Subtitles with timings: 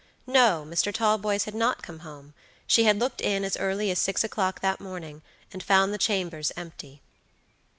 [0.25, 0.91] No, Mr.
[0.91, 2.33] Talboys had not come home;
[2.65, 5.21] she had looked in as early as six o'clock that morning,
[5.53, 7.01] and found the chambers empty.